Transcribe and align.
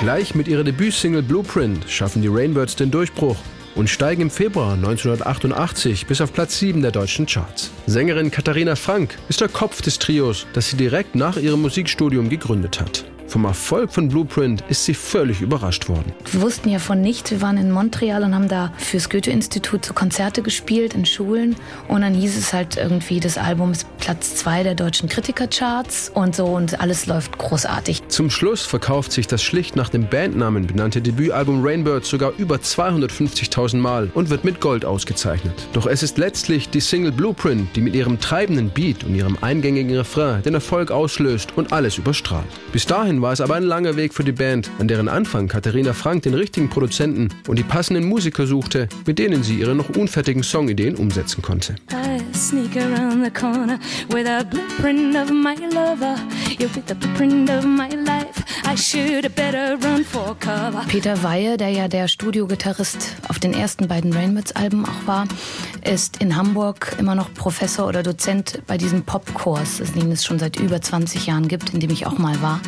Gleich 0.00 0.34
mit 0.34 0.48
ihrer 0.48 0.64
Debütsingle 0.64 1.22
Blueprint 1.22 1.84
schaffen 1.86 2.22
die 2.22 2.28
Rainbirds 2.28 2.74
den 2.74 2.90
Durchbruch 2.90 3.36
und 3.74 3.90
steigen 3.90 4.22
im 4.22 4.30
Februar 4.30 4.72
1988 4.72 6.06
bis 6.06 6.22
auf 6.22 6.32
Platz 6.32 6.58
7 6.58 6.80
der 6.80 6.90
deutschen 6.90 7.26
Charts. 7.26 7.70
Sängerin 7.86 8.30
Katharina 8.30 8.76
Frank 8.76 9.18
ist 9.28 9.42
der 9.42 9.48
Kopf 9.48 9.82
des 9.82 9.98
Trios, 9.98 10.46
das 10.54 10.70
sie 10.70 10.78
direkt 10.78 11.16
nach 11.16 11.36
ihrem 11.36 11.60
Musikstudium 11.60 12.30
gegründet 12.30 12.80
hat. 12.80 13.04
Vom 13.30 13.44
Erfolg 13.44 13.92
von 13.92 14.08
Blueprint 14.08 14.64
ist 14.68 14.86
sie 14.86 14.94
völlig 14.94 15.40
überrascht 15.40 15.88
worden. 15.88 16.12
Wir 16.32 16.40
wussten 16.40 16.68
ja 16.68 16.80
von 16.80 17.00
nichts. 17.00 17.30
Wir 17.30 17.40
waren 17.40 17.58
in 17.58 17.70
Montreal 17.70 18.24
und 18.24 18.34
haben 18.34 18.48
da 18.48 18.72
fürs 18.76 19.08
Goethe-Institut 19.08 19.84
so 19.84 19.94
Konzerte 19.94 20.42
gespielt 20.42 20.94
in 20.94 21.06
Schulen. 21.06 21.54
Und 21.86 22.00
dann 22.00 22.12
hieß 22.12 22.36
es 22.36 22.52
halt 22.52 22.76
irgendwie, 22.76 23.20
das 23.20 23.38
Album 23.38 23.70
ist 23.70 23.86
Platz 23.98 24.34
zwei 24.34 24.64
der 24.64 24.74
deutschen 24.74 25.08
Kritikercharts 25.08 26.10
und 26.12 26.34
so 26.34 26.46
und 26.46 26.80
alles 26.80 27.06
läuft 27.06 27.38
großartig. 27.38 28.02
Zum 28.08 28.30
Schluss 28.30 28.62
verkauft 28.66 29.12
sich 29.12 29.28
das 29.28 29.44
schlicht 29.44 29.76
nach 29.76 29.90
dem 29.90 30.08
Bandnamen 30.08 30.66
benannte 30.66 31.00
Debütalbum 31.00 31.64
Rainbird 31.64 32.04
sogar 32.04 32.32
über 32.36 32.56
250.000 32.56 33.76
Mal 33.76 34.10
und 34.12 34.30
wird 34.30 34.42
mit 34.42 34.60
Gold 34.60 34.84
ausgezeichnet. 34.84 35.54
Doch 35.72 35.86
es 35.86 36.02
ist 36.02 36.18
letztlich 36.18 36.68
die 36.70 36.80
Single 36.80 37.12
Blueprint, 37.12 37.76
die 37.76 37.80
mit 37.80 37.94
ihrem 37.94 38.18
treibenden 38.18 38.70
Beat 38.70 39.04
und 39.04 39.14
ihrem 39.14 39.38
eingängigen 39.40 39.96
Refrain 39.96 40.42
den 40.42 40.54
Erfolg 40.54 40.90
auslöst 40.90 41.52
und 41.54 41.72
alles 41.72 41.96
überstrahlt. 41.96 42.48
Bis 42.72 42.86
dahin 42.86 43.19
war 43.22 43.32
es 43.32 43.40
aber 43.40 43.54
ein 43.54 43.62
langer 43.62 43.96
Weg 43.96 44.14
für 44.14 44.24
die 44.24 44.32
Band, 44.32 44.70
an 44.78 44.88
deren 44.88 45.08
Anfang 45.08 45.48
Katharina 45.48 45.92
Frank 45.92 46.22
den 46.22 46.34
richtigen 46.34 46.68
Produzenten 46.68 47.28
und 47.48 47.58
die 47.58 47.62
passenden 47.62 48.04
Musiker 48.04 48.46
suchte, 48.46 48.88
mit 49.06 49.18
denen 49.18 49.42
sie 49.42 49.56
ihre 49.56 49.74
noch 49.74 49.88
unfertigen 49.90 50.42
Songideen 50.42 50.96
umsetzen 50.96 51.42
konnte. 51.42 51.74
Peter 60.88 61.22
Weihe, 61.22 61.56
der 61.56 61.70
ja 61.70 61.88
der 61.88 62.08
Studiogitarrist 62.08 63.16
auf 63.28 63.38
den 63.38 63.52
ersten 63.52 63.88
beiden 63.88 64.12
Rainbirds-Alben 64.12 64.84
auch 64.84 65.06
war, 65.06 65.26
ist 65.84 66.20
in 66.20 66.36
Hamburg 66.36 66.96
immer 66.98 67.14
noch 67.14 67.32
Professor 67.34 67.88
oder 67.88 68.02
Dozent 68.02 68.62
bei 68.66 68.76
diesem 68.78 69.02
Popkurs, 69.02 69.82
den 69.94 70.12
es 70.12 70.24
schon 70.24 70.38
seit 70.38 70.58
über 70.58 70.80
20 70.80 71.26
Jahren 71.26 71.48
gibt, 71.48 71.74
in 71.74 71.80
dem 71.80 71.90
ich 71.90 72.06
auch 72.06 72.18
mal 72.18 72.40
war. 72.42 72.60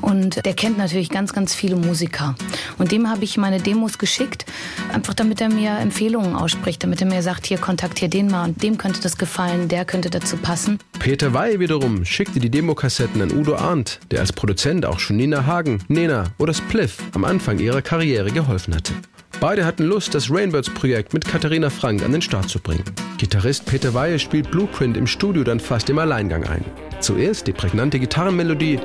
Und 0.00 0.44
der 0.44 0.54
kennt 0.54 0.78
natürlich 0.78 1.10
ganz, 1.10 1.32
ganz 1.32 1.54
viele 1.54 1.76
Musiker. 1.76 2.34
Und 2.78 2.92
dem 2.92 3.08
habe 3.08 3.24
ich 3.24 3.36
meine 3.36 3.60
Demos 3.60 3.98
geschickt, 3.98 4.46
einfach 4.92 5.14
damit 5.14 5.40
er 5.40 5.48
mir 5.48 5.78
Empfehlungen 5.78 6.34
ausspricht, 6.34 6.82
damit 6.82 7.00
er 7.00 7.06
mir 7.06 7.22
sagt, 7.22 7.46
hier 7.46 7.58
kontaktier 7.58 8.08
den 8.08 8.28
mal 8.28 8.44
und 8.44 8.62
dem 8.62 8.78
könnte 8.78 9.00
das 9.00 9.18
gefallen, 9.18 9.68
der 9.68 9.84
könnte 9.84 10.10
dazu 10.10 10.36
passen. 10.36 10.78
Peter 10.98 11.32
Wey 11.34 11.60
wiederum 11.60 12.04
schickte 12.04 12.40
die 12.40 12.50
Demokassetten 12.50 13.22
an 13.22 13.32
Udo 13.32 13.56
Arndt, 13.56 14.00
der 14.10 14.20
als 14.20 14.32
Produzent 14.32 14.86
auch 14.86 14.98
schon 14.98 15.16
Nina 15.16 15.46
Hagen, 15.46 15.78
Nena 15.88 16.24
oder 16.38 16.54
Spliff 16.54 16.98
am 17.14 17.24
Anfang 17.24 17.58
ihrer 17.58 17.82
Karriere 17.82 18.30
geholfen 18.30 18.74
hatte. 18.74 18.92
Beide 19.38 19.66
hatten 19.66 19.84
Lust, 19.84 20.14
das 20.14 20.30
Rainbirds-Projekt 20.30 21.12
mit 21.12 21.26
Katharina 21.26 21.68
Frank 21.68 22.02
an 22.02 22.12
den 22.12 22.22
Start 22.22 22.48
zu 22.48 22.58
bringen. 22.58 22.84
Gitarrist 23.18 23.66
Peter 23.66 23.92
Weihe 23.92 24.18
spielt 24.18 24.50
Blueprint 24.50 24.96
im 24.96 25.06
Studio 25.06 25.44
dann 25.44 25.60
fast 25.60 25.90
im 25.90 25.98
Alleingang 25.98 26.44
ein. 26.44 26.64
Zuerst 27.00 27.46
die 27.46 27.52
prägnante 27.52 27.98
Gitarrenmelodie, 27.98 28.80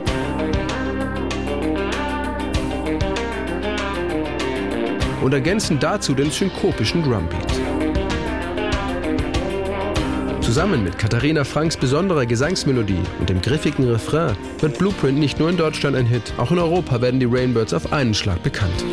und 5.22 5.34
ergänzen 5.34 5.80
dazu 5.80 6.14
den 6.14 6.32
synkopischen 6.32 7.04
Drumbeat. 7.04 7.52
Zusammen 10.42 10.84
mit 10.84 10.98
Katharina 10.98 11.44
Franks 11.44 11.78
besonderer 11.78 12.26
Gesangsmelodie 12.26 13.00
und 13.20 13.30
dem 13.30 13.42
griffigen 13.42 13.90
Refrain 13.90 14.36
wird 14.60 14.78
Blueprint 14.78 15.18
nicht 15.18 15.40
nur 15.40 15.50
in 15.50 15.56
Deutschland 15.56 15.96
ein 15.96 16.06
Hit, 16.06 16.34
auch 16.38 16.52
in 16.52 16.60
Europa 16.60 17.02
werden 17.02 17.20
die 17.20 17.28
Rainbirds 17.30 17.74
auf 17.74 17.94
einen 17.94 18.14
Schlag 18.14 18.44
bekannt. 18.44 18.84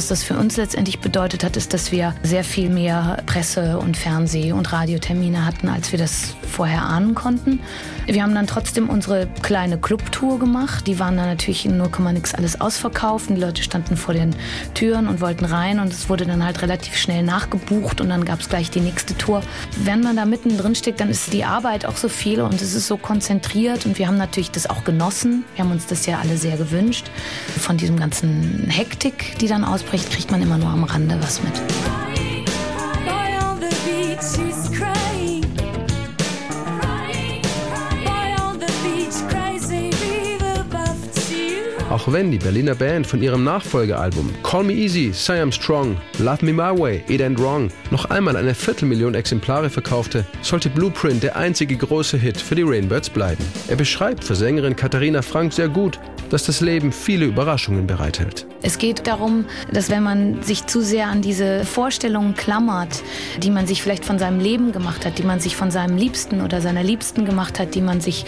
Was 0.00 0.08
das 0.08 0.22
für 0.22 0.38
uns 0.38 0.56
letztendlich 0.56 1.00
bedeutet 1.00 1.44
hat, 1.44 1.58
ist, 1.58 1.74
dass 1.74 1.92
wir 1.92 2.14
sehr 2.22 2.42
viel 2.42 2.70
mehr 2.70 3.18
Presse- 3.26 3.78
und 3.78 3.98
Fernseh- 3.98 4.50
und 4.50 4.72
Radiotermine 4.72 5.44
hatten, 5.44 5.68
als 5.68 5.92
wir 5.92 5.98
das 5.98 6.34
vorher 6.50 6.84
ahnen 6.84 7.14
konnten. 7.14 7.60
Wir 8.06 8.22
haben 8.22 8.34
dann 8.34 8.46
trotzdem 8.46 8.88
unsere 8.88 9.28
kleine 9.42 9.76
Clubtour 9.76 10.38
gemacht. 10.38 10.86
Die 10.86 10.98
waren 10.98 11.18
dann 11.18 11.26
natürlich 11.26 11.66
in 11.66 11.76
0, 11.76 11.90
nix 12.14 12.34
alles 12.34 12.62
ausverkauft. 12.62 13.28
Die 13.28 13.34
Leute 13.34 13.62
standen 13.62 13.98
vor 13.98 14.14
den 14.14 14.34
Türen 14.72 15.06
und 15.06 15.20
wollten 15.20 15.44
rein 15.44 15.78
und 15.78 15.92
es 15.92 16.08
wurde 16.08 16.24
dann 16.24 16.42
halt 16.42 16.62
relativ 16.62 16.96
schnell 16.96 17.22
nachgebucht 17.22 18.00
und 18.00 18.08
dann 18.08 18.24
gab 18.24 18.40
es 18.40 18.48
gleich 18.48 18.70
die 18.70 18.80
nächste 18.80 19.16
Tour. 19.18 19.42
Wenn 19.84 20.00
man 20.00 20.16
da 20.16 20.24
mittendrin 20.24 20.74
steckt, 20.74 21.00
dann 21.00 21.10
ist 21.10 21.30
die 21.34 21.44
Arbeit 21.44 21.84
auch 21.84 21.98
so 21.98 22.08
viel 22.08 22.40
und 22.40 22.54
es 22.54 22.74
ist 22.74 22.86
so 22.86 22.96
konzentriert 22.96 23.84
und 23.84 23.98
wir 23.98 24.08
haben 24.08 24.16
natürlich 24.16 24.50
das 24.50 24.68
auch 24.68 24.82
genossen. 24.82 25.44
Wir 25.54 25.64
haben 25.64 25.72
uns 25.72 25.86
das 25.86 26.06
ja 26.06 26.20
alle 26.20 26.38
sehr 26.38 26.56
gewünscht. 26.56 27.10
Von 27.58 27.76
diesem 27.76 28.00
ganzen 28.00 28.66
Hektik, 28.70 29.38
die 29.40 29.46
dann 29.46 29.62
ausbricht, 29.62 29.89
kriegt 29.98 30.30
man 30.30 30.40
immer 30.40 30.56
nur 30.56 30.68
am 30.68 30.84
Rande 30.84 31.18
was 31.20 31.42
mit. 31.42 31.52
Auch 41.90 42.12
wenn 42.12 42.30
die 42.30 42.38
Berliner 42.38 42.76
Band 42.76 43.04
von 43.04 43.20
ihrem 43.20 43.42
Nachfolgealbum 43.42 44.32
Call 44.44 44.62
Me 44.62 44.74
Easy, 44.74 45.10
Say 45.12 45.42
I'm 45.42 45.50
Strong, 45.50 45.96
Love 46.20 46.44
Me 46.44 46.52
My 46.52 46.78
Way, 46.78 47.02
It 47.08 47.20
Ain't 47.20 47.40
Wrong 47.40 47.68
noch 47.90 48.04
einmal 48.04 48.36
eine 48.36 48.54
Viertelmillion 48.54 49.16
Exemplare 49.16 49.68
verkaufte, 49.68 50.24
sollte 50.40 50.70
Blueprint 50.70 51.24
der 51.24 51.34
einzige 51.34 51.76
große 51.76 52.16
Hit 52.16 52.40
für 52.40 52.54
die 52.54 52.62
Rainbirds 52.62 53.10
bleiben. 53.10 53.44
Er 53.66 53.74
beschreibt 53.74 54.22
für 54.22 54.36
Sängerin 54.36 54.76
Katharina 54.76 55.20
Frank 55.20 55.52
sehr 55.52 55.68
gut, 55.68 55.98
dass 56.30 56.44
das 56.44 56.60
Leben 56.60 56.92
viele 56.92 57.26
Überraschungen 57.26 57.88
bereithält. 57.88 58.46
Es 58.62 58.78
geht 58.78 59.06
darum, 59.06 59.46
dass 59.72 59.90
wenn 59.90 60.02
man 60.02 60.42
sich 60.42 60.66
zu 60.66 60.82
sehr 60.82 61.08
an 61.08 61.22
diese 61.22 61.64
Vorstellungen 61.64 62.34
klammert, 62.34 63.02
die 63.38 63.50
man 63.50 63.66
sich 63.66 63.82
vielleicht 63.82 64.04
von 64.04 64.18
seinem 64.18 64.38
Leben 64.38 64.72
gemacht 64.72 65.04
hat, 65.04 65.18
die 65.18 65.22
man 65.22 65.40
sich 65.40 65.56
von 65.56 65.70
seinem 65.70 65.96
Liebsten 65.96 66.40
oder 66.40 66.60
seiner 66.60 66.82
Liebsten 66.82 67.24
gemacht 67.24 67.58
hat, 67.58 67.74
die 67.74 67.80
man 67.80 68.00
sich 68.00 68.26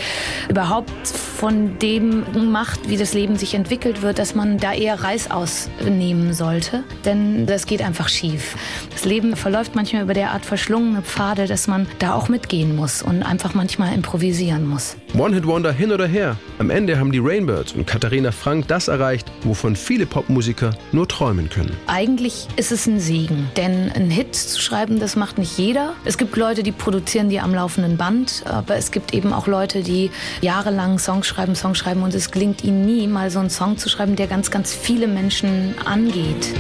überhaupt 0.48 1.08
von 1.08 1.78
dem 1.78 2.24
macht, 2.50 2.88
wie 2.88 2.96
das 2.96 3.14
Leben 3.14 3.36
sich 3.36 3.51
entwickelt 3.54 4.02
wird, 4.02 4.18
dass 4.18 4.34
man 4.34 4.58
da 4.58 4.72
eher 4.72 5.02
Reißaus 5.02 5.68
nehmen 5.88 6.32
sollte, 6.32 6.84
denn 7.04 7.46
das 7.46 7.66
geht 7.66 7.82
einfach 7.82 8.08
schief. 8.08 8.56
Das 8.90 9.04
Leben 9.04 9.36
verläuft 9.36 9.74
manchmal 9.74 10.02
über 10.02 10.14
derart 10.14 10.44
verschlungene 10.46 11.02
Pfade, 11.02 11.46
dass 11.46 11.66
man 11.66 11.86
da 11.98 12.14
auch 12.14 12.28
mitgehen 12.28 12.74
muss 12.76 13.02
und 13.02 13.22
einfach 13.22 13.54
manchmal 13.54 13.94
improvisieren 13.94 14.66
muss. 14.66 14.96
One 15.16 15.34
Hit 15.34 15.46
Wonder 15.46 15.72
hin 15.72 15.92
oder 15.92 16.06
her. 16.06 16.36
Am 16.58 16.70
Ende 16.70 16.98
haben 16.98 17.12
die 17.12 17.18
Rainbirds 17.18 17.72
und 17.72 17.86
Katharina 17.86 18.32
Frank 18.32 18.68
das 18.68 18.88
erreicht, 18.88 19.30
wovon 19.42 19.76
viele 19.76 20.06
Popmusiker 20.06 20.70
nur 20.92 21.06
träumen 21.06 21.50
können. 21.50 21.76
Eigentlich 21.86 22.48
ist 22.56 22.72
es 22.72 22.86
ein 22.86 22.98
Segen, 22.98 23.50
denn 23.56 23.92
ein 23.92 24.10
Hit 24.10 24.34
zu 24.34 24.60
schreiben, 24.60 24.98
das 25.00 25.16
macht 25.16 25.36
nicht 25.36 25.58
jeder. 25.58 25.92
Es 26.04 26.16
gibt 26.16 26.36
Leute, 26.36 26.62
die 26.62 26.72
produzieren 26.72 27.28
die 27.28 27.40
am 27.40 27.54
laufenden 27.54 27.98
Band, 27.98 28.44
aber 28.46 28.76
es 28.76 28.90
gibt 28.90 29.12
eben 29.12 29.34
auch 29.34 29.46
Leute, 29.46 29.82
die 29.82 30.10
jahrelang 30.40 30.98
Songs 30.98 31.26
schreiben, 31.26 31.54
Songs 31.54 31.76
schreiben 31.76 32.02
und 32.02 32.14
es 32.14 32.30
gelingt 32.30 32.64
ihnen 32.64 32.86
nie, 32.86 33.06
mal 33.06 33.30
so 33.30 33.41
einen 33.42 33.50
Song 33.50 33.76
zu 33.76 33.88
schreiben, 33.88 34.16
der 34.16 34.28
ganz, 34.28 34.50
ganz 34.50 34.72
viele 34.72 35.06
Menschen 35.08 35.74
angeht. 35.84 36.54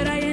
I... 0.00 0.27